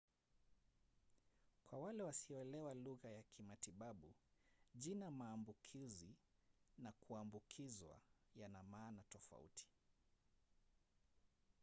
kwa 1.67 1.79
wale 1.79 2.03
wasioelewa 2.03 2.73
lugha 2.73 3.09
ya 3.09 3.23
kimatibabu 3.23 4.13
jina 4.75 5.11
maambukuzi 5.11 6.15
na 6.77 6.91
kuambukizwa 6.91 7.99
yana 8.35 8.63
maana 8.63 9.03
tofauti 9.09 9.67